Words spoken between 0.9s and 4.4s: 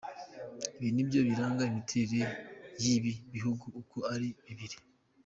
nibyo biranga imiterere y’ibi bihugu uko ari